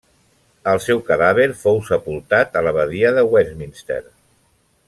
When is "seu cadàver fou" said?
0.85-1.77